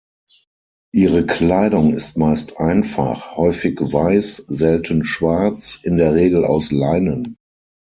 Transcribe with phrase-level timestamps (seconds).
[0.95, 7.35] Ihre Kleidung ist meist einfach, häufig weiß, selten schwarz, in der Regel aus Leinen.